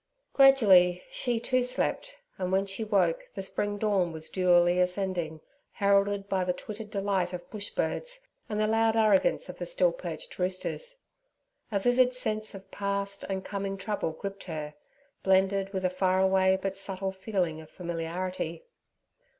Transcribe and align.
Gradually 0.33 1.03
she, 1.11 1.39
too, 1.39 1.61
slept, 1.61 2.17
and 2.39 2.51
when 2.51 2.65
she 2.65 2.83
woke 2.83 3.25
the 3.35 3.43
spring 3.43 3.77
dawn 3.77 4.11
was 4.11 4.31
dewily 4.31 4.79
ascending, 4.79 5.41
heralded 5.73 6.27
by 6.27 6.43
the 6.43 6.53
twittered 6.53 6.89
delight 6.89 7.33
of 7.33 7.47
bush 7.51 7.69
birds 7.69 8.27
and 8.49 8.59
the 8.59 8.65
loud 8.65 8.95
arrogance 8.95 9.47
of 9.47 9.59
the 9.59 9.65
still 9.67 9.91
perched 9.91 10.39
roosters. 10.39 11.03
A 11.71 11.77
vivid 11.77 12.15
sense 12.15 12.55
of 12.55 12.71
past 12.71 13.23
and 13.29 13.45
coming 13.45 13.77
trouble 13.77 14.11
gripped 14.13 14.45
her, 14.45 14.73
blended 15.21 15.71
with 15.71 15.85
a 15.85 15.89
far 15.91 16.19
away 16.19 16.57
but 16.59 16.75
subtle 16.75 17.11
feeling 17.11 17.61
of 17.61 17.69
familiarity. 17.69 18.63